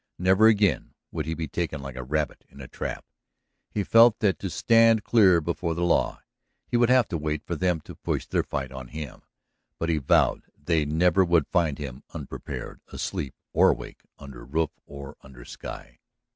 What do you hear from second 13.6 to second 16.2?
awake, under roof or under sky.